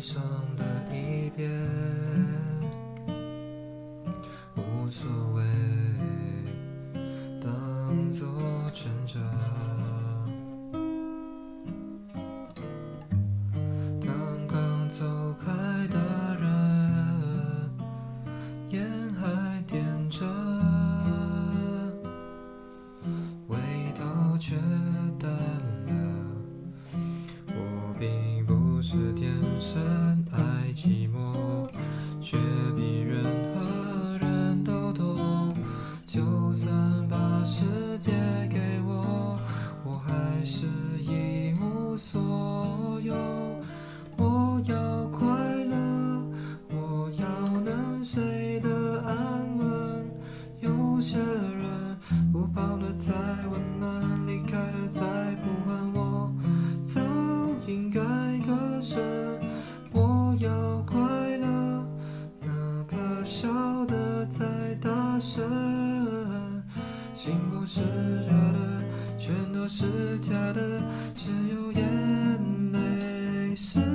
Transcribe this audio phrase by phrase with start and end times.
[0.00, 0.22] 伤
[0.56, 1.50] 了一遍，
[4.54, 5.42] 无所谓，
[7.42, 8.26] 当作
[8.72, 9.65] 成长。
[28.88, 29.82] 是天生
[30.30, 30.40] 爱
[30.72, 31.68] 寂寞，
[32.20, 32.38] 却
[32.76, 35.52] 比任何人都懂。
[36.06, 36.22] 就
[36.54, 36.72] 算
[37.08, 37.64] 把世
[37.98, 38.12] 界
[38.48, 39.40] 给我，
[39.84, 40.66] 我还是
[41.00, 43.12] 一无所有。
[44.16, 45.26] 我要快
[45.64, 46.24] 乐，
[46.70, 49.66] 我要能睡得安稳。
[50.60, 50.86] 有。
[51.00, 51.18] 些
[67.26, 68.84] 心不是热的，
[69.18, 70.80] 全都是假的，
[71.16, 71.82] 只有眼
[72.72, 73.85] 泪是。